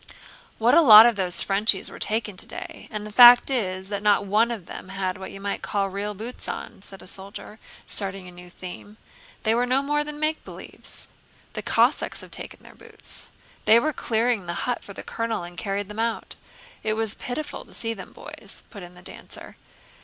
[0.57, 4.25] "What a lot of those Frenchies were taken today, and the fact is that not
[4.25, 8.27] one of them had what you might call real boots on," said a soldier, starting
[8.27, 8.97] a new theme.
[9.43, 11.09] "They were no more than make believes."
[11.53, 13.29] "The Cossacks have taken their boots.
[13.65, 16.33] They were clearing the hut for the colonel and carried them out.
[16.81, 19.55] It was pitiful to see them, boys," put in the dancer.